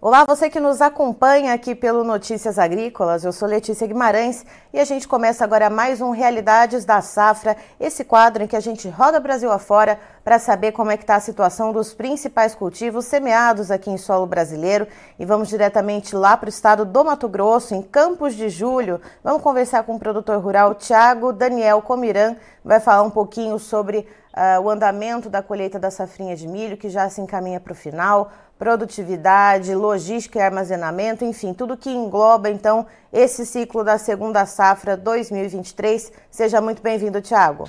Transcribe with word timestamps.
Olá, 0.00 0.24
você 0.24 0.48
que 0.48 0.60
nos 0.60 0.80
acompanha 0.80 1.52
aqui 1.52 1.74
pelo 1.74 2.04
Notícias 2.04 2.56
Agrícolas. 2.56 3.24
Eu 3.24 3.32
sou 3.32 3.48
Letícia 3.48 3.84
Guimarães 3.84 4.46
e 4.72 4.78
a 4.78 4.84
gente 4.84 5.08
começa 5.08 5.42
agora 5.42 5.68
mais 5.68 6.00
um 6.00 6.12
Realidades 6.12 6.84
da 6.84 7.00
Safra, 7.00 7.56
esse 7.80 8.04
quadro 8.04 8.44
em 8.44 8.46
que 8.46 8.54
a 8.54 8.60
gente 8.60 8.88
roda 8.88 9.18
Brasil 9.18 9.50
afora 9.50 9.98
para 10.22 10.38
saber 10.38 10.70
como 10.70 10.92
é 10.92 10.96
que 10.96 11.02
está 11.02 11.16
a 11.16 11.20
situação 11.20 11.72
dos 11.72 11.94
principais 11.94 12.54
cultivos 12.54 13.06
semeados 13.06 13.72
aqui 13.72 13.90
em 13.90 13.98
solo 13.98 14.24
brasileiro. 14.24 14.86
E 15.18 15.24
vamos 15.24 15.48
diretamente 15.48 16.14
lá 16.14 16.36
para 16.36 16.46
o 16.46 16.48
estado 16.48 16.84
do 16.84 17.04
Mato 17.04 17.28
Grosso, 17.28 17.74
em 17.74 17.82
Campos 17.82 18.36
de 18.36 18.48
Julho. 18.48 19.00
Vamos 19.24 19.42
conversar 19.42 19.82
com 19.82 19.96
o 19.96 19.98
produtor 19.98 20.38
rural 20.40 20.76
Tiago 20.76 21.32
Daniel 21.32 21.82
Comiran, 21.82 22.36
vai 22.64 22.78
falar 22.78 23.02
um 23.02 23.10
pouquinho 23.10 23.58
sobre 23.58 24.06
uh, 24.38 24.62
o 24.62 24.70
andamento 24.70 25.28
da 25.28 25.42
colheita 25.42 25.78
da 25.78 25.90
safrinha 25.90 26.36
de 26.36 26.46
milho, 26.46 26.76
que 26.76 26.88
já 26.88 27.08
se 27.10 27.20
encaminha 27.20 27.58
para 27.58 27.72
o 27.72 27.76
final 27.76 28.30
produtividade, 28.58 29.72
logística 29.74 30.38
e 30.38 30.42
armazenamento, 30.42 31.24
enfim, 31.24 31.54
tudo 31.54 31.76
que 31.76 31.90
engloba 31.90 32.50
então 32.50 32.86
esse 33.12 33.46
ciclo 33.46 33.84
da 33.84 33.98
segunda 33.98 34.44
safra 34.46 34.96
2023. 34.96 36.12
Seja 36.28 36.60
muito 36.60 36.82
bem-vindo, 36.82 37.20
Tiago. 37.20 37.68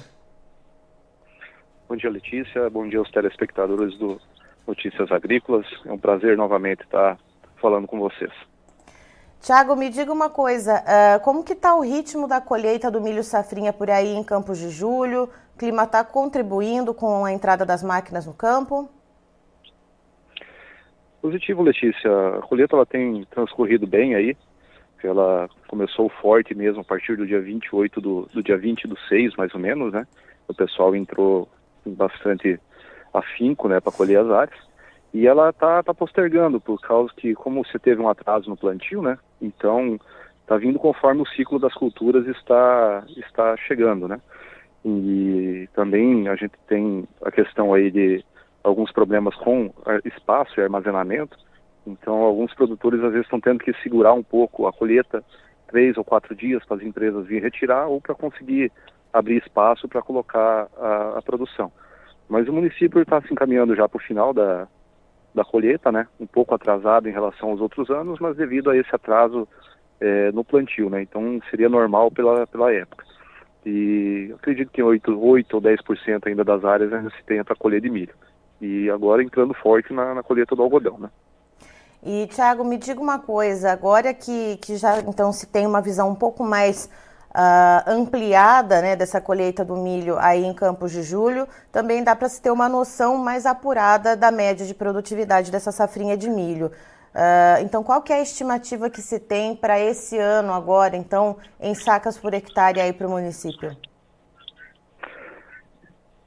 Bom 1.87 1.95
dia, 1.95 2.09
Letícia. 2.09 2.69
Bom 2.69 2.87
dia 2.87 2.99
aos 2.99 3.11
telespectadores 3.11 3.97
do 3.99 4.19
Notícias 4.67 5.11
Agrícolas. 5.11 5.65
É 5.85 5.91
um 5.91 5.97
prazer 5.97 6.35
novamente 6.35 6.83
estar 6.83 7.17
falando 7.61 7.87
com 7.87 7.99
vocês. 7.99 8.31
Tiago, 9.41 9.73
me 9.75 9.89
diga 9.89 10.11
uma 10.11 10.29
coisa, 10.29 10.83
uh, 10.83 11.19
como 11.21 11.45
que 11.45 11.53
está 11.53 11.73
o 11.73 11.81
ritmo 11.81 12.27
da 12.27 12.41
colheita 12.41 12.91
do 12.91 12.99
milho 12.99 13.23
safrinha 13.23 13.71
por 13.71 13.89
aí 13.89 14.13
em 14.13 14.23
Campos 14.23 14.57
de 14.57 14.69
Julho? 14.69 15.29
Clima 15.59 15.83
está 15.83 16.05
contribuindo 16.05 16.93
com 16.93 17.25
a 17.25 17.33
entrada 17.33 17.65
das 17.65 17.83
máquinas 17.83 18.25
no 18.25 18.33
campo? 18.33 18.89
Positivo, 21.21 21.61
Letícia. 21.61 22.09
A 22.37 22.41
colheita 22.41 22.77
ela 22.77 22.85
tem 22.85 23.25
transcorrido 23.29 23.85
bem 23.85 24.15
aí. 24.15 24.37
Ela 25.03 25.49
começou 25.67 26.07
forte 26.21 26.55
mesmo 26.55 26.79
a 26.79 26.83
partir 26.85 27.17
do 27.17 27.27
dia 27.27 27.41
28 27.41 27.99
do, 27.99 28.29
do 28.33 28.41
dia 28.41 28.57
20 28.57 28.87
do 28.87 28.97
6, 29.09 29.35
mais 29.35 29.53
ou 29.53 29.59
menos, 29.59 29.91
né? 29.91 30.07
O 30.47 30.53
pessoal 30.53 30.95
entrou 30.95 31.49
bastante 31.85 32.57
afinco, 33.13 33.67
né, 33.67 33.81
para 33.81 33.91
colher 33.91 34.19
as 34.19 34.29
áreas. 34.29 34.59
E 35.13 35.27
ela 35.27 35.51
tá, 35.51 35.83
tá 35.83 35.93
postergando 35.93 36.61
por 36.61 36.79
causa 36.79 37.11
que 37.17 37.35
como 37.35 37.65
você 37.65 37.77
teve 37.77 38.01
um 38.01 38.07
atraso 38.07 38.49
no 38.49 38.55
plantio, 38.55 39.01
né? 39.01 39.17
Então 39.41 39.99
tá 40.47 40.55
vindo 40.55 40.79
conforme 40.79 41.21
o 41.21 41.27
ciclo 41.27 41.59
das 41.59 41.73
culturas 41.73 42.25
está 42.27 43.03
está 43.17 43.57
chegando, 43.57 44.07
né? 44.07 44.21
E 44.85 45.67
também 45.73 46.27
a 46.27 46.35
gente 46.35 46.53
tem 46.67 47.07
a 47.23 47.31
questão 47.31 47.73
aí 47.73 47.91
de 47.91 48.23
alguns 48.63 48.91
problemas 48.91 49.35
com 49.35 49.71
espaço 50.05 50.59
e 50.59 50.63
armazenamento. 50.63 51.37
Então, 51.85 52.15
alguns 52.15 52.53
produtores 52.53 53.03
às 53.03 53.11
vezes 53.11 53.25
estão 53.25 53.39
tendo 53.39 53.59
que 53.59 53.73
segurar 53.81 54.13
um 54.13 54.23
pouco 54.23 54.67
a 54.67 54.73
colheita 54.73 55.23
três 55.67 55.97
ou 55.97 56.03
quatro 56.03 56.35
dias 56.35 56.63
para 56.65 56.77
as 56.77 56.83
empresas 56.83 57.25
virem 57.25 57.43
retirar 57.43 57.87
ou 57.87 58.01
para 58.01 58.15
conseguir 58.15 58.71
abrir 59.13 59.37
espaço 59.37 59.87
para 59.87 60.01
colocar 60.01 60.67
a, 60.77 61.17
a, 61.17 61.21
produção. 61.21 61.71
Mas 62.27 62.47
o 62.47 62.53
município 62.53 63.01
está 63.01 63.21
se 63.21 63.31
encaminhando 63.31 63.75
já 63.75 63.87
para 63.87 63.97
o 63.97 64.03
final 64.03 64.33
da, 64.33 64.67
da 65.33 65.43
colheita, 65.43 65.91
né? 65.91 66.07
Um 66.19 66.27
pouco 66.27 66.53
atrasado 66.53 67.07
em 67.07 67.11
relação 67.11 67.49
aos 67.49 67.61
outros 67.61 67.89
anos, 67.89 68.19
mas 68.19 68.37
devido 68.37 68.69
a 68.69 68.77
esse 68.77 68.93
atraso 68.93 69.47
é, 69.99 70.31
no 70.31 70.43
plantio, 70.43 70.89
né? 70.89 71.01
Então 71.01 71.39
seria 71.49 71.69
normal 71.69 72.11
pela, 72.11 72.45
pela 72.47 72.71
época. 72.73 73.05
E 73.65 74.33
acredito 74.35 74.71
que 74.71 74.81
8, 74.81 75.19
8 75.19 75.53
ou 75.53 75.61
10% 75.61 76.27
ainda 76.27 76.43
das 76.43 76.63
áreas 76.63 76.91
ainda 76.93 77.09
se 77.09 77.43
para 77.43 77.55
colher 77.55 77.81
de 77.81 77.89
milho 77.89 78.13
e 78.61 78.89
agora 78.89 79.23
entrando 79.23 79.53
forte 79.53 79.93
na, 79.93 80.15
na 80.15 80.23
colheita 80.23 80.55
do 80.55 80.61
algodão, 80.61 80.97
né? 80.97 81.09
E, 82.01 82.27
Tiago, 82.27 82.63
me 82.63 82.77
diga 82.77 83.01
uma 83.01 83.19
coisa, 83.19 83.71
agora 83.71 84.13
que, 84.13 84.57
que 84.57 84.77
já 84.77 84.99
então 84.99 85.33
se 85.33 85.45
tem 85.47 85.67
uma 85.67 85.81
visão 85.81 86.09
um 86.09 86.15
pouco 86.15 86.43
mais 86.43 86.89
uh, 87.31 87.89
ampliada 87.89 88.81
né, 88.81 88.95
dessa 88.95 89.19
colheita 89.19 89.65
do 89.65 89.75
milho 89.75 90.17
aí 90.17 90.45
em 90.45 90.53
Campos 90.53 90.93
de 90.93 91.03
Julho, 91.03 91.45
também 91.71 92.01
dá 92.01 92.15
para 92.15 92.29
se 92.29 92.41
ter 92.41 92.51
uma 92.51 92.69
noção 92.69 93.17
mais 93.17 93.45
apurada 93.45 94.15
da 94.15 94.31
média 94.31 94.65
de 94.65 94.73
produtividade 94.73 95.51
dessa 95.51 95.73
safrinha 95.73 96.15
de 96.15 96.29
milho. 96.29 96.71
Uh, 97.13 97.63
então, 97.63 97.83
qual 97.83 98.01
que 98.01 98.13
é 98.13 98.17
a 98.17 98.21
estimativa 98.21 98.89
que 98.89 99.01
se 99.01 99.19
tem 99.19 99.55
para 99.55 99.79
esse 99.79 100.17
ano 100.17 100.53
agora, 100.53 100.95
então, 100.95 101.37
em 101.59 101.73
sacas 101.73 102.17
por 102.17 102.33
hectare 102.33 102.79
aí 102.79 102.93
para 102.93 103.07
o 103.07 103.09
município? 103.09 103.75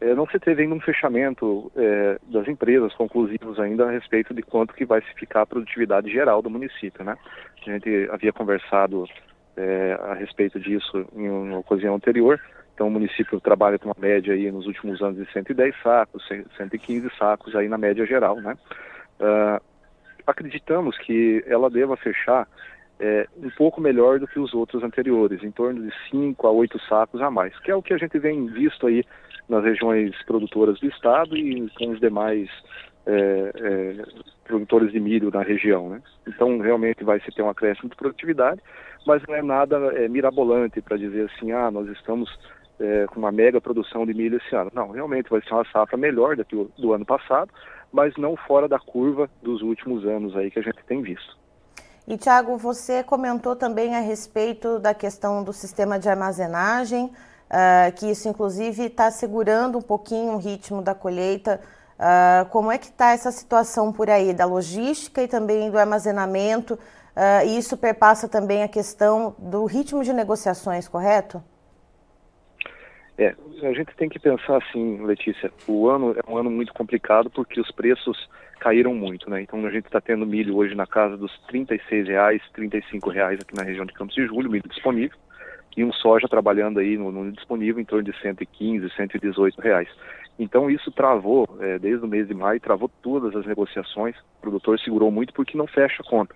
É, 0.01 0.15
não 0.17 0.27
se 0.27 0.39
teve 0.41 0.63
ainda 0.63 0.75
um 0.75 0.81
fechamento 0.81 1.71
é, 1.77 2.19
das 2.25 2.49
empresas 2.49 2.93
conclusivos 2.95 3.61
ainda 3.61 3.87
a 3.87 3.91
respeito 3.91 4.35
de 4.35 4.43
quanto 4.43 4.75
que 4.75 4.85
vai 4.85 5.01
se 5.01 5.15
ficar 5.15 5.43
a 5.43 5.47
produtividade 5.47 6.11
geral 6.11 6.43
do 6.43 6.51
município, 6.51 7.05
né? 7.05 7.17
A 7.65 7.71
gente 7.71 8.09
havia 8.11 8.33
conversado 8.33 9.07
é, 9.57 9.97
a 10.03 10.15
respeito 10.15 10.59
disso 10.59 11.07
em 11.15 11.31
uma 11.31 11.59
ocasião 11.59 11.95
anterior. 11.95 12.41
Então 12.75 12.89
o 12.89 12.91
município 12.91 13.41
trabalha 13.41 13.79
com 13.79 13.87
uma 13.87 13.97
média 13.97 14.35
aí 14.35 14.51
nos 14.51 14.67
últimos 14.67 15.01
anos 15.01 15.25
de 15.25 15.33
110 15.33 15.73
sacos, 15.81 16.27
115 16.27 17.09
sacos 17.17 17.55
aí 17.55 17.69
na 17.69 17.79
média 17.79 18.05
geral, 18.05 18.41
né? 18.41 18.57
Uh, 19.21 19.63
acreditamos 20.27 20.97
que 20.99 21.45
ela 21.47 21.71
deva 21.71 21.97
fechar 21.97 22.47
é, 23.01 23.27
um 23.37 23.51
pouco 23.51 23.81
melhor 23.81 24.21
do 24.21 24.29
que 24.29 24.39
os 24.39 24.55
outros 24.55 24.83
anteriores, 24.83 25.43
em 25.43 25.51
torno 25.51 25.83
de 25.83 25.93
5 26.11 26.47
a 26.47 26.51
8 26.51 26.79
sacos 26.89 27.21
a 27.21 27.31
mais, 27.31 27.59
que 27.61 27.71
é 27.71 27.75
o 27.75 27.83
que 27.83 27.93
a 27.93 27.99
gente 27.99 28.19
vem 28.19 28.47
visto 28.47 28.87
aí 28.87 29.05
nas 29.49 29.65
regiões 29.65 30.15
produtoras 30.25 30.79
do 30.79 30.87
estado 30.87 31.37
e 31.37 31.69
com 31.71 31.91
os 31.91 32.01
demais 32.01 32.49
é, 33.07 33.53
é, 33.55 34.05
produtores 34.45 34.93
de 34.93 35.01
milho 35.01 35.31
na 35.33 35.43
região. 35.43 35.89
Né? 35.89 36.03
Então, 36.29 36.59
realmente 36.59 37.03
vai 37.03 37.21
se 37.21 37.33
ter 37.33 37.43
um 37.43 37.51
acréscimo 37.51 37.91
de 37.91 37.97
produtividade, 37.97 38.61
mas 39.07 39.23
não 39.27 39.35
é 39.35 39.43
nada 39.43 39.77
é, 39.95 40.09
mirabolante 40.09 40.81
para 40.81 40.97
dizer 40.97 41.29
assim, 41.29 41.51
ah, 41.51 41.71
nós 41.71 41.89
estamos 41.89 42.31
é, 42.79 43.07
com 43.07 43.19
uma 43.19 43.33
mega 43.33 43.61
produção 43.61 44.07
de 44.07 44.15
milho 44.15 44.39
esse 44.39 44.55
ano. 44.55 44.71
Não, 44.73 44.91
realmente 44.91 45.29
vai 45.29 45.43
ser 45.43 45.53
uma 45.55 45.65
safra 45.71 45.97
melhor 45.97 46.37
do 46.37 46.45
que 46.45 46.55
o 46.55 46.71
do 46.79 46.93
ano 46.93 47.05
passado, 47.05 47.51
mas 47.93 48.17
não 48.17 48.37
fora 48.37 48.67
da 48.67 48.79
curva 48.79 49.29
dos 49.43 49.63
últimos 49.63 50.05
anos 50.05 50.35
aí 50.37 50.51
que 50.51 50.59
a 50.59 50.63
gente 50.63 50.83
tem 50.85 51.03
visto. 51.03 51.37
E, 52.09 52.17
Tiago, 52.17 52.57
você 52.57 53.05
comentou 53.05 53.55
também 53.55 53.95
a 53.95 54.01
respeito 54.01 54.79
da 54.79 54.93
questão 54.93 55.45
do 55.45 55.53
sistema 55.53 55.99
de 55.99 56.09
armazenagem 56.09 57.13
uh, 57.53 57.93
que 57.93 58.11
isso 58.11 58.29
inclusive 58.29 58.87
está 58.87 59.11
segurando 59.11 59.79
um 59.79 59.83
pouquinho 59.83 60.33
o 60.33 60.39
ritmo 60.39 60.81
da 60.81 60.95
colheita. 60.95 61.61
Uh, 61.99 62.49
como 62.49 62.73
é 62.73 62.79
que 62.79 62.87
está 62.87 63.13
essa 63.13 63.31
situação 63.31 63.93
por 63.93 64.09
aí 64.09 64.33
da 64.33 64.47
logística 64.47 65.23
e 65.23 65.29
também 65.29 65.71
do 65.71 65.79
armazenamento? 65.79 66.75
Uh, 66.75 67.47
e 67.47 67.59
isso 67.59 67.77
perpassa 67.77 68.27
também 68.27 68.63
a 68.63 68.69
questão 68.69 69.37
do 69.39 69.67
ritmo 69.67 70.03
de 70.03 70.13
negociações, 70.13 70.89
correto? 70.89 71.43
É, 73.19 73.35
a 73.63 73.73
gente 73.73 73.95
tem 73.97 74.09
que 74.09 74.19
pensar 74.19 74.57
assim, 74.57 75.05
Letícia, 75.05 75.53
o 75.69 75.89
ano 75.89 76.15
é 76.17 76.31
um 76.31 76.39
ano 76.39 76.51
muito 76.51 76.73
complicado 76.73 77.31
porque 77.31 77.61
os 77.61 77.71
preços 77.71 78.29
caíram 78.59 78.95
muito, 78.95 79.29
né? 79.29 79.43
Então 79.43 79.65
a 79.67 79.71
gente 79.71 79.87
está 79.87 80.01
tendo 80.01 80.25
milho 80.25 80.57
hoje 80.57 80.75
na 80.75 80.87
casa 80.87 81.17
dos 81.17 81.33
R$ 81.53 81.67
reais, 82.05 82.41
R$ 82.55 82.71
reais 83.13 83.41
aqui 83.41 83.55
na 83.55 83.65
região 83.65 83.85
de 83.85 83.93
Campos 83.93 84.15
de 84.15 84.27
Julho, 84.27 84.51
milho 84.51 84.69
disponível 84.69 85.19
e 85.77 85.85
um 85.85 85.93
soja 85.93 86.29
trabalhando 86.29 86.79
aí 86.79 86.97
no, 86.97 87.11
no 87.11 87.33
disponível 87.33 87.81
em 87.81 87.85
torno 87.85 88.05
de 88.05 88.19
115, 88.21 88.91
118 88.95 89.61
reais. 89.61 89.89
Então 90.39 90.71
isso 90.71 90.91
travou, 90.91 91.47
é, 91.61 91.79
desde 91.79 92.05
o 92.05 92.09
mês 92.09 92.27
de 92.27 92.35
maio, 92.35 92.61
travou 92.61 92.91
todas 93.03 93.35
as 93.37 93.47
negociações. 93.47 94.17
O 94.39 94.41
produtor 94.41 94.79
segurou 94.81 95.11
muito 95.11 95.33
porque 95.33 95.57
não 95.57 95.67
fecha 95.67 96.03
a 96.03 96.09
conta. 96.09 96.35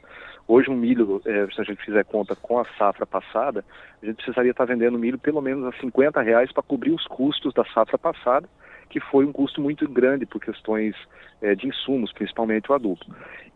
Hoje 0.48 0.70
um 0.70 0.76
milho, 0.76 1.20
é, 1.26 1.46
se 1.52 1.60
a 1.60 1.64
gente 1.64 1.84
fizer 1.84 2.04
conta 2.04 2.36
com 2.36 2.60
a 2.60 2.64
safra 2.78 3.04
passada, 3.04 3.64
a 4.00 4.06
gente 4.06 4.16
precisaria 4.16 4.52
estar 4.52 4.64
vendendo 4.64 4.96
milho 4.96 5.18
pelo 5.18 5.40
menos 5.40 5.64
a 5.64 5.76
50 5.80 6.22
reais 6.22 6.52
para 6.52 6.62
cobrir 6.62 6.92
os 6.92 7.04
custos 7.06 7.52
da 7.52 7.64
safra 7.64 7.98
passada, 7.98 8.48
que 8.88 9.00
foi 9.00 9.24
um 9.24 9.32
custo 9.32 9.60
muito 9.60 9.88
grande 9.88 10.24
por 10.24 10.40
questões 10.40 10.94
é, 11.42 11.56
de 11.56 11.66
insumos, 11.66 12.12
principalmente 12.12 12.70
o 12.70 12.74
adubo. 12.74 13.00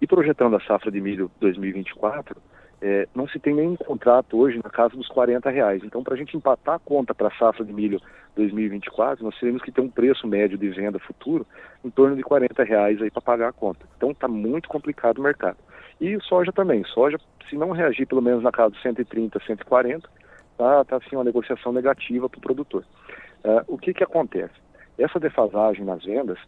E 0.00 0.06
projetando 0.06 0.56
a 0.56 0.60
safra 0.60 0.90
de 0.90 1.00
milho 1.00 1.30
2024, 1.40 2.36
é, 2.82 3.06
não 3.14 3.28
se 3.28 3.38
tem 3.38 3.54
nenhum 3.54 3.76
contrato 3.76 4.36
hoje 4.36 4.58
na 4.62 4.70
casa 4.70 4.96
dos 4.96 5.06
40 5.06 5.48
reais. 5.48 5.82
Então, 5.84 6.02
para 6.02 6.14
a 6.14 6.16
gente 6.16 6.36
empatar 6.36 6.74
a 6.74 6.78
conta 6.80 7.14
para 7.14 7.28
a 7.28 7.38
safra 7.38 7.64
de 7.64 7.72
milho 7.72 8.00
2024, 8.34 9.24
nós 9.24 9.38
teremos 9.38 9.62
que 9.62 9.70
ter 9.70 9.80
um 9.80 9.90
preço 9.90 10.26
médio 10.26 10.58
de 10.58 10.68
venda 10.70 10.98
futuro 10.98 11.46
em 11.84 11.90
torno 11.90 12.16
de 12.16 12.22
40 12.22 12.64
reais 12.64 12.98
para 13.12 13.22
pagar 13.22 13.48
a 13.50 13.52
conta. 13.52 13.86
Então, 13.96 14.10
está 14.10 14.26
muito 14.26 14.68
complicado 14.68 15.18
o 15.18 15.22
mercado. 15.22 15.58
E 16.00 16.18
soja 16.22 16.52
também. 16.52 16.84
Soja, 16.84 17.18
se 17.48 17.56
não 17.56 17.72
reagir 17.72 18.06
pelo 18.06 18.22
menos 18.22 18.42
na 18.42 18.50
casa 18.50 18.70
dos 18.70 18.82
130, 18.82 19.38
140, 19.46 20.08
tá, 20.56 20.84
tá 20.84 20.96
assim 20.96 21.16
uma 21.16 21.24
negociação 21.24 21.72
negativa 21.72 22.28
para 22.28 22.38
o 22.38 22.42
produtor. 22.42 22.84
Uh, 23.44 23.74
o 23.74 23.78
que 23.78 23.92
que 23.92 24.04
acontece? 24.04 24.54
Essa 24.98 25.18
defasagem 25.18 25.84
nas 25.84 26.04
vendas, 26.04 26.38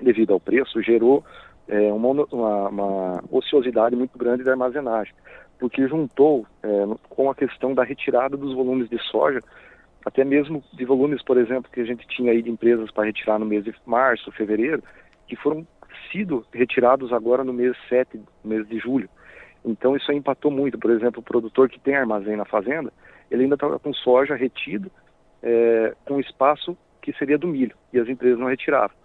devido 0.00 0.32
ao 0.32 0.40
preço, 0.40 0.82
gerou 0.82 1.24
é, 1.68 1.92
uma, 1.92 2.26
uma, 2.30 2.68
uma 2.68 3.24
ociosidade 3.30 3.96
muito 3.96 4.18
grande 4.18 4.44
da 4.44 4.52
armazenagem 4.52 5.14
porque 5.58 5.86
juntou 5.88 6.46
é, 6.62 6.68
com 7.08 7.30
a 7.30 7.34
questão 7.34 7.74
da 7.74 7.82
retirada 7.82 8.36
dos 8.36 8.54
volumes 8.54 8.88
de 8.88 8.98
soja, 9.10 9.40
até 10.04 10.24
mesmo 10.24 10.62
de 10.72 10.84
volumes, 10.84 11.22
por 11.22 11.36
exemplo, 11.36 11.70
que 11.70 11.80
a 11.80 11.84
gente 11.84 12.06
tinha 12.08 12.32
aí 12.32 12.42
de 12.42 12.50
empresas 12.50 12.90
para 12.90 13.06
retirar 13.06 13.38
no 13.38 13.46
mês 13.46 13.64
de 13.64 13.74
março, 13.84 14.30
fevereiro, 14.32 14.82
que 15.26 15.36
foram 15.36 15.66
sido 16.10 16.44
retirados 16.52 17.12
agora 17.12 17.44
no 17.44 17.52
mês 17.52 17.76
7, 17.88 18.16
no 18.16 18.50
mês 18.50 18.66
de 18.68 18.78
julho. 18.78 19.08
Então 19.64 19.96
isso 19.96 20.10
aí 20.10 20.16
empatou 20.16 20.50
muito. 20.50 20.78
Por 20.78 20.90
exemplo, 20.90 21.20
o 21.20 21.24
produtor 21.24 21.68
que 21.68 21.80
tem 21.80 21.96
armazém 21.96 22.36
na 22.36 22.44
fazenda, 22.44 22.92
ele 23.30 23.44
ainda 23.44 23.54
estava 23.54 23.78
com 23.78 23.92
soja 23.92 24.34
retido, 24.34 24.90
é, 25.42 25.94
com 26.04 26.20
espaço 26.20 26.76
que 27.02 27.12
seria 27.12 27.38
do 27.38 27.46
milho, 27.46 27.76
e 27.92 27.98
as 28.00 28.08
empresas 28.08 28.38
não 28.38 28.48
retiravam. 28.48 28.96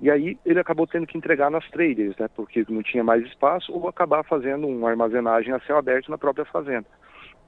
E 0.00 0.10
aí 0.10 0.36
ele 0.44 0.58
acabou 0.58 0.86
tendo 0.86 1.06
que 1.06 1.16
entregar 1.16 1.50
nas 1.50 1.68
traders, 1.70 2.16
né, 2.16 2.28
porque 2.34 2.64
não 2.68 2.82
tinha 2.82 3.04
mais 3.04 3.24
espaço, 3.24 3.72
ou 3.72 3.88
acabar 3.88 4.24
fazendo 4.24 4.66
uma 4.66 4.90
armazenagem 4.90 5.52
a 5.52 5.60
céu 5.60 5.76
aberto 5.76 6.10
na 6.10 6.18
própria 6.18 6.44
fazenda. 6.44 6.86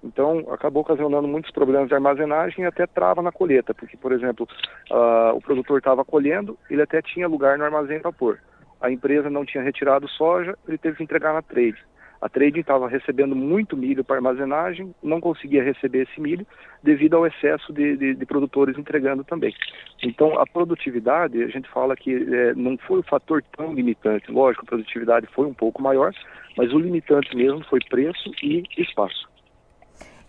Então, 0.05 0.45
acabou 0.51 0.83
ocasionando 0.83 1.27
muitos 1.27 1.51
problemas 1.51 1.89
de 1.89 1.95
armazenagem 1.95 2.63
e 2.63 2.67
até 2.67 2.87
trava 2.87 3.23
na 3.23 3.33
colheita, 3.33 3.73
porque, 3.73 3.97
por 3.97 4.13
exemplo, 4.13 4.47
uh, 4.91 5.35
o 5.35 5.41
produtor 5.41 5.79
estava 5.79 6.05
colhendo, 6.05 6.59
ele 6.69 6.83
até 6.83 7.01
tinha 7.01 7.27
lugar 7.27 7.57
no 7.57 7.65
armazém 7.65 7.99
para 7.99 8.13
pôr. 8.13 8.39
A 8.85 8.91
empresa 8.91 9.31
não 9.31 9.47
tinha 9.47 9.65
retirado 9.65 10.07
soja, 10.07 10.59
ele 10.69 10.77
teve 10.77 10.99
que 10.99 11.03
entregar 11.03 11.33
na 11.33 11.41
trade. 11.41 11.83
A 12.21 12.29
trading 12.29 12.61
estava 12.61 12.87
recebendo 12.87 13.35
muito 13.35 13.79
milho 13.79 14.05
para 14.05 14.17
armazenagem, 14.17 14.95
não 15.03 15.23
conseguia 15.23 15.65
receber 15.65 16.03
esse 16.03 16.21
milho 16.21 16.47
devido 16.83 17.17
ao 17.17 17.27
excesso 17.27 17.73
de, 17.73 17.97
de, 17.97 18.15
de 18.15 18.27
produtores 18.27 18.77
entregando 18.77 19.25
também. 19.25 19.55
Então, 20.03 20.39
a 20.39 20.47
produtividade, 20.47 21.43
a 21.43 21.49
gente 21.49 21.67
fala 21.71 21.97
que 21.97 22.13
é, 22.13 22.55
não 22.55 22.77
foi 22.77 22.99
o 22.99 23.03
fator 23.03 23.43
tão 23.57 23.73
limitante. 23.73 24.31
Lógico, 24.31 24.67
a 24.67 24.69
produtividade 24.69 25.27
foi 25.35 25.47
um 25.47 25.55
pouco 25.55 25.81
maior, 25.81 26.13
mas 26.55 26.71
o 26.71 26.79
limitante 26.79 27.35
mesmo 27.35 27.65
foi 27.65 27.79
preço 27.89 28.31
e 28.43 28.65
espaço. 28.77 29.27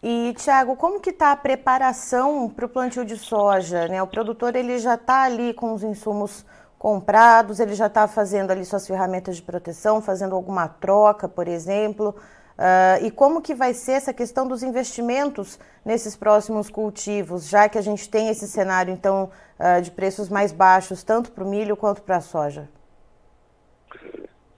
E 0.02 0.34
Tiago, 0.38 0.78
como 0.78 1.02
que 1.02 1.10
está 1.10 1.34
a 1.34 1.36
preparação 1.36 2.50
para 2.50 2.68
o 2.68 2.70
plantio 2.70 3.04
de 3.04 3.18
soja? 3.18 3.90
Né? 3.90 4.02
O 4.02 4.08
produtor 4.08 4.56
ele 4.56 4.78
já 4.78 4.96
está 4.96 5.24
ali 5.24 5.54
com 5.54 5.74
os 5.74 5.84
insumos 5.84 6.46
comprados, 6.78 7.60
ele 7.60 7.74
já 7.74 7.88
está 7.88 8.08
fazendo 8.08 8.52
ali 8.52 8.64
suas 8.66 8.88
ferramentas 8.88 9.38
de 9.38 9.42
proteção, 9.42 10.02
fazendo 10.02 10.36
alguma 10.36 10.68
troca, 10.68 11.28
por 11.28 11.48
exemplo. 11.48 12.16
Uh, 12.56 13.06
e 13.06 13.12
como 13.12 13.42
que 13.42 13.54
vai 13.54 13.74
ser 13.74 13.94
essa 13.94 14.14
questão 14.14 14.48
dos 14.48 14.64
investimentos 14.64 15.60
nesses 15.84 16.16
próximos 16.16 16.70
cultivos, 16.70 17.50
já 17.50 17.68
que 17.68 17.78
a 17.78 17.82
gente 17.82 18.10
tem 18.10 18.30
esse 18.30 18.48
cenário, 18.48 18.94
então, 18.94 19.30
uh, 19.60 19.82
de 19.82 19.92
preços 19.92 20.30
mais 20.30 20.54
baixos, 20.54 21.04
tanto 21.04 21.34
para 21.34 21.44
o 21.44 21.50
milho 21.50 21.76
quanto 21.76 22.02
para 22.02 22.18
a 22.18 22.22
soja? 22.22 22.70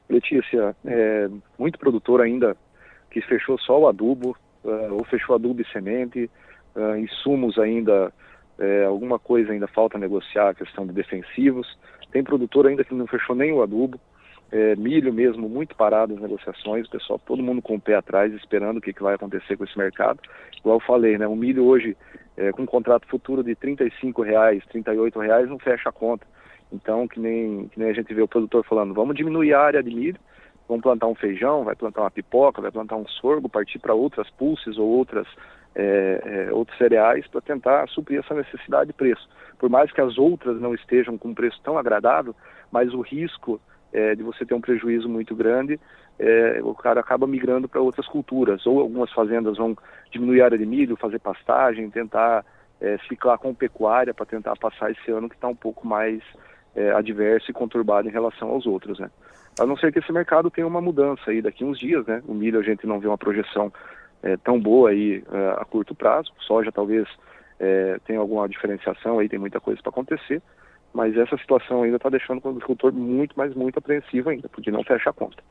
Letícia, 0.07 0.75
é, 0.85 1.27
muito 1.57 1.77
produtor 1.79 2.21
ainda 2.21 2.55
que 3.09 3.19
fechou 3.21 3.57
só 3.59 3.79
o 3.79 3.87
adubo, 3.87 4.37
uh, 4.63 4.93
ou 4.93 5.03
fechou 5.05 5.33
adubo 5.35 5.61
e 5.61 5.71
semente, 5.71 6.29
insumos 6.99 7.57
ainda, 7.57 8.13
é, 8.59 8.85
alguma 8.85 9.17
coisa 9.17 9.51
ainda 9.51 9.67
falta 9.67 9.97
negociar, 9.97 10.49
a 10.49 10.53
questão 10.53 10.85
de 10.85 10.93
defensivos. 10.93 11.67
Tem 12.11 12.23
produtor 12.23 12.67
ainda 12.67 12.83
que 12.83 12.93
não 12.93 13.07
fechou 13.07 13.35
nem 13.35 13.51
o 13.51 13.61
adubo. 13.61 13.99
É, 14.49 14.77
milho 14.77 15.13
mesmo, 15.13 15.49
muito 15.49 15.75
parado 15.75 16.13
as 16.13 16.21
negociações, 16.21 16.87
pessoal, 16.87 17.19
todo 17.19 17.43
mundo 17.43 17.61
com 17.61 17.75
o 17.75 17.81
pé 17.81 17.95
atrás, 17.95 18.33
esperando 18.33 18.77
o 18.77 18.81
que, 18.81 18.93
que 18.93 19.03
vai 19.03 19.15
acontecer 19.15 19.57
com 19.57 19.65
esse 19.65 19.77
mercado. 19.77 20.19
Igual 20.57 20.77
eu 20.77 20.85
falei, 20.85 21.17
né, 21.17 21.27
o 21.27 21.35
milho 21.35 21.65
hoje, 21.65 21.97
é, 22.37 22.51
com 22.53 22.61
um 22.61 22.65
contrato 22.65 23.05
futuro 23.09 23.43
de 23.43 23.57
R$ 23.61 23.75
reais, 24.23 24.63
R$ 24.73 25.21
reais, 25.21 25.49
não 25.49 25.59
fecha 25.59 25.89
a 25.89 25.91
conta. 25.91 26.25
Então, 26.71 27.07
que 27.09 27.19
nem, 27.19 27.67
que 27.67 27.79
nem 27.79 27.89
a 27.89 27.93
gente 27.93 28.13
vê 28.13 28.21
o 28.21 28.27
produtor 28.27 28.65
falando, 28.65 28.93
vamos 28.93 29.15
diminuir 29.15 29.53
a 29.53 29.61
área 29.61 29.83
de 29.83 29.93
milho, 29.93 30.19
vamos 30.67 30.83
plantar 30.83 31.07
um 31.07 31.15
feijão, 31.15 31.63
vai 31.63 31.75
plantar 31.75 32.01
uma 32.01 32.11
pipoca, 32.11 32.61
vai 32.61 32.71
plantar 32.71 32.95
um 32.95 33.07
sorgo, 33.07 33.49
partir 33.49 33.79
para 33.79 33.93
outras 33.93 34.29
pulses 34.31 34.77
ou 34.77 34.87
outras 34.87 35.27
é, 35.75 36.47
é, 36.49 36.53
outros 36.53 36.77
cereais 36.77 37.27
para 37.27 37.39
tentar 37.39 37.87
suprir 37.89 38.19
essa 38.19 38.33
necessidade 38.33 38.87
de 38.87 38.93
preço. 38.93 39.29
Por 39.59 39.69
mais 39.69 39.91
que 39.91 40.01
as 40.01 40.17
outras 40.17 40.59
não 40.59 40.73
estejam 40.73 41.17
com 41.17 41.29
um 41.29 41.33
preço 41.35 41.59
tão 41.63 41.77
agradável, 41.77 42.35
mas 42.71 42.93
o 42.93 43.01
risco 43.01 43.61
é, 43.93 44.15
de 44.15 44.23
você 44.23 44.45
ter 44.45 44.53
um 44.53 44.61
prejuízo 44.61 45.07
muito 45.07 45.35
grande, 45.35 45.79
é, 46.19 46.59
o 46.63 46.73
cara 46.73 46.99
acaba 46.99 47.27
migrando 47.27 47.69
para 47.69 47.81
outras 47.81 48.07
culturas. 48.07 48.65
Ou 48.65 48.79
algumas 48.79 49.11
fazendas 49.11 49.57
vão 49.57 49.77
diminuir 50.11 50.41
a 50.41 50.45
área 50.45 50.57
de 50.57 50.65
milho, 50.65 50.97
fazer 50.97 51.19
pastagem, 51.19 51.89
tentar 51.89 52.43
é, 52.81 52.97
ciclar 53.07 53.37
com 53.37 53.53
pecuária 53.53 54.13
para 54.13 54.25
tentar 54.25 54.55
passar 54.57 54.91
esse 54.91 55.11
ano 55.11 55.29
que 55.29 55.35
está 55.35 55.47
um 55.47 55.55
pouco 55.55 55.87
mais 55.87 56.21
é, 56.77 56.91
adverso 56.91 57.49
e 57.49 57.53
conturbado 57.53 58.07
em 58.07 58.11
relação 58.11 58.49
aos 58.49 58.67
outros. 58.67 58.99
Né? 58.99 59.09
A 59.59 59.65
não 59.65 59.75
ser 59.75 59.91
que 59.91 59.99
esse 59.99 60.11
mercado 60.11 60.51
tenha 60.51 60.67
uma 60.67 60.79
mudança 60.79 61.31
aí 61.31 61.41
daqui 61.41 61.65
uns 61.65 61.79
dias, 61.79 62.05
né? 62.05 62.21
O 62.27 62.33
milho 62.33 62.59
a 62.59 62.63
gente 62.63 62.85
não 62.85 62.99
vê 62.99 63.07
uma 63.07 63.17
projeção 63.17 63.73
é, 64.21 64.37
tão 64.37 64.59
boa 64.59 64.91
aí 64.91 65.23
é, 65.31 65.49
a 65.59 65.65
curto 65.65 65.95
prazo. 65.95 66.31
Soja 66.39 66.71
talvez 66.71 67.07
é, 67.59 67.99
tenha 68.05 68.19
alguma 68.19 68.47
diferenciação 68.47 69.17
aí, 69.17 69.27
tem 69.27 69.39
muita 69.39 69.59
coisa 69.59 69.81
para 69.81 69.89
acontecer, 69.89 70.41
mas 70.93 71.17
essa 71.17 71.35
situação 71.37 71.81
ainda 71.81 71.97
está 71.97 72.09
deixando 72.09 72.39
o 72.43 72.49
agricultor 72.49 72.93
muito, 72.93 73.33
mas 73.35 73.55
muito 73.55 73.79
apreensivo 73.79 74.29
ainda, 74.29 74.47
porque 74.47 74.71
não 74.71 74.83
fecha 74.83 75.09
a 75.09 75.13
conta. 75.13 75.43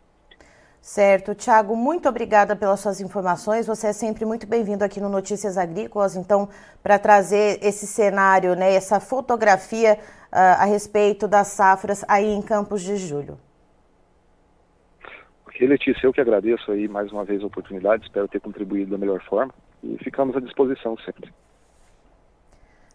Certo. 0.86 1.34
Tiago, 1.34 1.74
muito 1.74 2.08
obrigada 2.08 2.54
pelas 2.54 2.78
suas 2.78 3.00
informações. 3.00 3.66
Você 3.66 3.88
é 3.88 3.92
sempre 3.92 4.24
muito 4.24 4.46
bem-vindo 4.46 4.84
aqui 4.84 5.00
no 5.00 5.08
Notícias 5.08 5.58
Agrícolas, 5.58 6.14
então, 6.14 6.48
para 6.80 6.96
trazer 6.96 7.58
esse 7.60 7.88
cenário, 7.88 8.54
né, 8.54 8.72
essa 8.72 9.00
fotografia 9.00 9.94
uh, 9.94 10.62
a 10.62 10.64
respeito 10.64 11.26
das 11.26 11.48
safras 11.48 12.04
aí 12.06 12.28
em 12.28 12.40
Campos 12.40 12.82
de 12.82 12.96
Julho. 12.98 13.36
Ok, 15.48 15.66
Letícia, 15.66 16.06
eu 16.06 16.12
que 16.12 16.20
agradeço 16.20 16.70
aí 16.70 16.86
mais 16.86 17.10
uma 17.10 17.24
vez 17.24 17.42
a 17.42 17.46
oportunidade, 17.46 18.04
espero 18.04 18.28
ter 18.28 18.38
contribuído 18.38 18.92
da 18.92 18.96
melhor 18.96 19.20
forma 19.24 19.52
e 19.82 19.98
ficamos 20.04 20.36
à 20.36 20.40
disposição 20.40 20.96
sempre. 20.98 21.32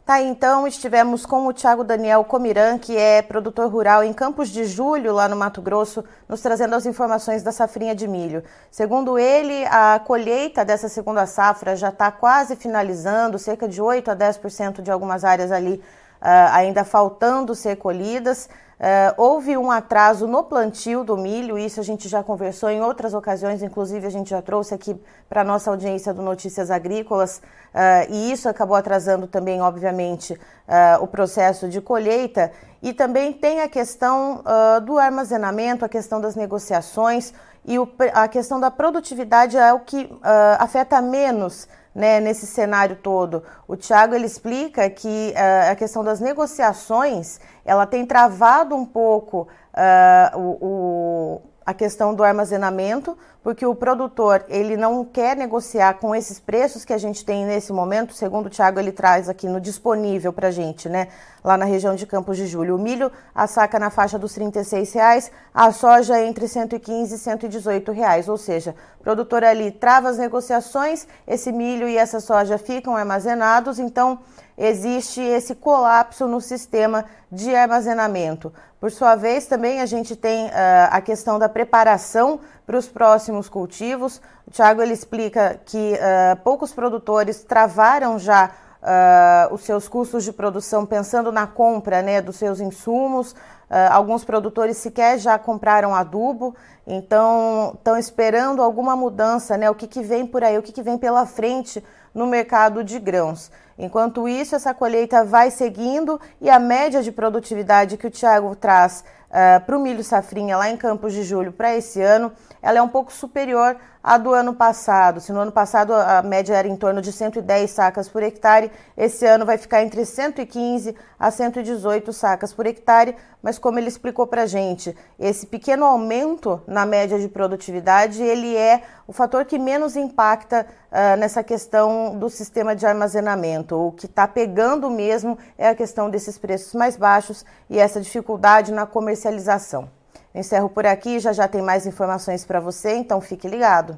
Tá, 0.04 0.20
então 0.20 0.66
estivemos 0.66 1.28
com 1.28 1.46
o 1.46 1.54
Tiago 1.54 1.84
Daniel 1.84 2.24
Comiran, 2.24 2.80
que 2.80 2.98
é 2.98 3.22
produtor 3.22 3.72
rural 3.72 4.04
em 4.04 4.12
Campos 4.12 4.50
de 4.50 4.66
Julho, 4.66 5.14
lá 5.14 5.28
no 5.28 5.36
Mato 5.36 5.62
Grosso, 5.62 6.04
nos 6.28 6.42
trazendo 6.42 6.76
as 6.76 6.88
informações 6.88 7.44
da 7.44 7.52
safrinha 7.52 7.94
de 7.94 8.08
milho. 8.08 8.44
Segundo 8.72 9.20
ele, 9.20 9.64
a 9.68 10.00
colheita 10.00 10.66
dessa 10.66 10.90
segunda 10.90 11.28
safra 11.28 11.76
já 11.76 11.90
está 11.90 12.12
quase 12.12 12.56
finalizando, 12.56 13.38
cerca 13.38 13.68
de 13.68 13.80
8 13.80 14.10
a 14.10 14.16
10% 14.16 14.82
de 14.82 14.90
algumas 14.90 15.24
áreas 15.24 15.52
ali 15.52 15.82
uh, 16.22 16.52
ainda 16.52 16.84
faltando 16.84 17.54
ser 17.54 17.76
colhidas. 17.78 18.50
Uh, 18.82 19.14
houve 19.16 19.56
um 19.56 19.70
atraso 19.70 20.26
no 20.26 20.44
plantio 20.44 21.04
do 21.04 21.16
milho, 21.16 21.56
isso 21.56 21.80
a 21.80 21.84
gente 21.84 22.10
já 22.10 22.24
conversou 22.24 22.68
em 22.68 22.82
outras 22.82 23.14
ocasiões, 23.14 23.62
inclusive 23.62 24.08
a 24.08 24.10
gente 24.10 24.32
já 24.32 24.42
trouxe 24.42 24.74
aqui 24.74 25.00
para 25.30 25.42
a 25.42 25.44
nossa 25.44 25.70
audiência 25.70 26.12
do 26.12 26.24
Notícias 26.24 26.72
Agrícolas, 26.72 27.38
uh, 27.38 28.10
e 28.10 28.32
isso 28.32 28.50
acabou 28.50 28.76
atrasando 28.76 29.28
também, 29.28 29.62
obviamente, 29.62 30.34
uh, 30.34 31.00
o 31.00 31.06
processo 31.06 31.70
de 31.70 31.80
colheita. 31.80 32.52
E 32.82 32.92
também 32.92 33.32
tem 33.32 33.62
a 33.62 33.70
questão 33.70 34.44
do 34.88 34.98
armazenamento, 34.98 35.86
a 35.86 35.88
questão 35.88 36.20
das 36.20 36.36
negociações 36.36 37.32
e 37.64 37.78
o, 37.78 37.88
a 38.12 38.28
questão 38.28 38.60
da 38.60 38.72
produtividade 38.72 39.56
é 39.56 39.72
o 39.72 39.82
que 39.82 40.10
afeta 40.58 41.00
menos 41.00 41.68
né, 41.94 42.20
nesse 42.20 42.46
cenário 42.48 42.96
todo. 42.96 43.44
O 43.68 43.76
Tiago 43.76 44.16
ele 44.16 44.26
explica 44.26 44.90
que 44.90 45.34
uh, 45.36 45.72
a 45.72 45.76
questão 45.76 46.04
das 46.04 46.20
negociações 46.20 47.40
ela 47.66 47.86
tem 47.86 48.06
travado 48.06 48.76
um 48.76 48.86
pouco 48.86 49.48
uh, 49.74 50.38
o, 50.38 50.66
o, 50.66 51.42
a 51.66 51.74
questão 51.74 52.14
do 52.14 52.24
armazenamento, 52.24 53.16
porque 53.44 53.66
o 53.66 53.76
produtor 53.76 54.44
ele 54.50 54.76
não 54.76 55.06
quer 55.06 55.36
negociar 55.36 55.96
com 55.96 56.16
esses 56.16 56.40
preços 56.40 56.84
que 56.84 56.94
a 56.94 56.98
gente 56.98 57.24
tem 57.24 57.46
nesse 57.46 57.72
momento, 57.72 58.14
segundo 58.14 58.48
o 58.48 58.50
Tiago 58.50 58.80
ele 58.80 58.92
traz 58.92 59.30
aqui 59.30 59.48
no 59.48 59.60
disponível 59.60 60.34
para 60.34 60.48
a 60.48 60.52
gente, 60.52 60.90
né? 60.90 61.08
Lá 61.44 61.58
na 61.58 61.66
região 61.66 61.96
de 61.96 62.06
Campos 62.06 62.38
de 62.38 62.46
Julho. 62.46 62.76
O 62.76 62.80
milho 62.80 63.12
a 63.34 63.48
saca 63.48 63.80
na 63.80 63.90
faixa 63.90 64.18
dos 64.18 64.36
R$ 64.36 64.46
reais, 64.94 65.32
a 65.54 65.72
soja 65.72 66.20
entre 66.22 66.48
115 66.48 67.16
e 67.16 67.18
118 67.18 67.92
reais, 67.92 68.28
ou 68.28 68.38
seja, 68.38 68.76
o 69.00 69.04
produtor 69.04 69.44
ali 69.44 69.72
trava 69.72 70.10
as 70.10 70.18
negociações, 70.18 71.08
esse 71.28 71.52
milho 71.52 71.88
e 71.88 71.98
essa 71.98 72.20
soja 72.20 72.58
ficam 72.58 72.96
armazenados, 72.96 73.80
então 73.80 74.20
existe 74.62 75.20
esse 75.20 75.56
colapso 75.56 76.28
no 76.28 76.40
sistema 76.40 77.06
de 77.32 77.56
armazenamento. 77.56 78.54
Por 78.80 78.92
sua 78.92 79.16
vez, 79.16 79.48
também 79.48 79.82
a 79.82 79.86
gente 79.86 80.16
tem 80.16 80.48
uh, 80.48 80.52
a 80.92 81.02
questão 81.02 81.40
da 81.40 81.50
preparação 81.50 82.40
para 82.66 82.78
os 82.78 82.88
próximos 82.88 83.50
cultivos. 83.50 84.22
O 84.48 84.52
Tiago 84.52 84.82
ele 84.82 84.94
explica 84.94 85.60
que 85.66 85.94
uh, 85.94 86.40
poucos 86.44 86.74
produtores 86.74 87.44
travaram 87.44 88.20
já 88.20 88.52
Uh, 88.82 89.54
os 89.54 89.62
seus 89.62 89.88
custos 89.88 90.24
de 90.24 90.34
produção 90.34 90.88
pensando 90.88 91.32
na 91.32 91.46
compra 91.46 92.02
né, 92.02 92.20
dos 92.20 92.38
seus 92.38 92.60
insumos. 92.60 93.36
Uh, 93.72 93.88
alguns 93.90 94.26
produtores 94.26 94.76
sequer 94.76 95.18
já 95.18 95.40
compraram 95.40 95.96
adubo, 95.96 96.54
então 96.86 97.72
estão 97.74 97.98
esperando 97.98 98.62
alguma 98.62 98.98
mudança, 98.98 99.56
né, 99.56 99.70
o 99.70 99.76
que, 99.76 99.88
que 99.88 100.04
vem 100.04 100.28
por 100.28 100.44
aí, 100.44 100.58
o 100.58 100.62
que, 100.62 100.74
que 100.74 100.84
vem 100.84 100.98
pela 100.98 101.26
frente 101.26 101.82
no 102.14 102.28
mercado 102.28 102.84
de 102.84 103.00
grãos. 103.00 103.50
Enquanto 103.78 104.28
isso, 104.28 104.56
essa 104.56 104.74
colheita 104.74 105.24
vai 105.24 105.50
seguindo 105.50 106.20
e 106.42 106.50
a 106.50 106.60
média 106.60 107.02
de 107.02 107.12
produtividade 107.12 107.98
que 107.98 108.08
o 108.08 108.12
Tiago 108.12 108.56
traz 108.56 109.06
uh, 109.30 109.66
para 109.66 109.78
o 109.78 109.80
milho 109.80 110.04
safrinha 110.04 110.58
lá 110.58 110.70
em 110.70 110.78
Campos 110.78 111.14
de 111.14 111.24
Julho 111.24 111.52
para 111.52 111.76
esse 111.76 112.02
ano, 112.02 112.32
ela 112.62 112.78
é 112.78 112.82
um 112.82 112.88
pouco 112.88 113.12
superior 113.12 113.76
à 114.04 114.18
do 114.18 114.34
ano 114.34 114.54
passado. 114.54 115.20
Se 115.20 115.32
no 115.32 115.40
ano 115.40 115.52
passado 115.52 115.94
a 115.94 116.22
média 116.22 116.56
era 116.56 116.68
em 116.68 116.76
torno 116.76 117.02
de 117.02 117.12
110 117.12 117.72
sacas 117.72 118.08
por 118.08 118.22
hectare, 118.22 118.72
esse 118.96 119.26
ano 119.26 119.46
vai 119.46 119.58
ficar 119.58 119.82
entre 119.82 120.06
115 120.06 120.96
a 121.18 121.32
118 121.32 122.14
sacas 122.14 122.54
por 122.54 122.66
hectare, 122.66 123.16
mas 123.42 123.58
como 123.62 123.80
ele 123.80 123.88
explicou 123.88 124.28
para 124.28 124.42
a 124.42 124.46
gente, 124.46 124.94
esse 125.18 125.46
pequeno 125.46 125.86
aumento 125.86 126.62
na 126.68 126.86
média 126.86 127.18
de 127.18 127.30
produtividade, 127.30 128.22
ele 128.22 128.58
é 128.58 128.82
o 129.08 129.14
fator 129.14 129.46
que 129.46 129.58
menos 129.58 129.96
impacta 129.96 130.66
uh, 130.92 131.18
nessa 131.18 131.44
questão 131.44 132.18
do 132.18 132.30
sistema 132.30 132.76
de 132.76 132.86
armazenamento. 132.86 133.76
O 133.78 133.92
que 133.94 134.08
está 134.08 134.28
pegando 134.28 134.90
mesmo 134.90 135.38
é 135.58 135.70
a 135.70 135.76
questão 135.76 136.10
desses 136.10 136.38
preços 136.38 136.74
mais 136.74 136.98
baixos 136.98 137.46
e 137.70 137.80
essa 137.80 138.02
dificuldade 138.02 138.74
na 138.74 138.86
comercialização. 138.86 139.90
Eu 140.34 140.42
encerro 140.42 140.70
por 140.70 140.86
aqui, 140.86 141.20
já 141.20 141.32
já 141.32 141.48
tem 141.48 141.62
mais 141.62 141.86
informações 141.86 142.44
para 142.44 142.60
você, 142.60 142.96
então 142.96 143.22
fique 143.22 143.48
ligado. 143.48 143.98